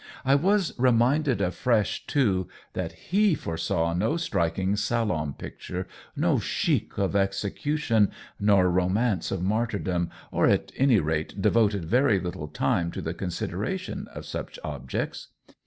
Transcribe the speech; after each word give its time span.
I 0.25 0.33
was 0.33 0.73
reminded 0.79 1.41
afresh 1.41 2.07
too 2.07 2.47
that 2.73 2.91
he 3.11 3.35
foresaw 3.35 3.93
no 3.93 4.17
striking 4.17 4.75
salon 4.75 5.35
picture, 5.37 5.87
no 6.15 6.39
chic 6.39 6.97
of 6.97 7.15
execution 7.15 8.09
nor 8.39 8.67
romance 8.67 9.29
of 9.29 9.43
martyrdom, 9.43 10.09
or 10.31 10.47
at 10.47 10.71
any 10.75 10.99
rate 10.99 11.39
devoted 11.39 11.85
very 11.85 12.19
little 12.19 12.47
time 12.47 12.89
to 12.93 13.01
the 13.03 13.13
considera 13.13 13.77
tion 13.77 14.07
of 14.07 14.25
such 14.25 14.57
objects. 14.63 15.27